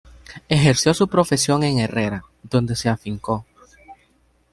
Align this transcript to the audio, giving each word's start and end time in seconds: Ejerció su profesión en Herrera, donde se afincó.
Ejerció 0.49 0.95
su 0.95 1.07
profesión 1.07 1.61
en 1.61 1.77
Herrera, 1.77 2.23
donde 2.41 2.75
se 2.75 2.89
afincó. 2.89 3.45